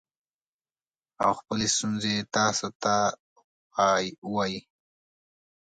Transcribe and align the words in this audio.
او 1.23 1.31
خپلې 1.39 1.67
ستونزې 1.75 2.15
تاسو 2.35 2.67
ته 2.83 2.95
ووايي 4.27 4.61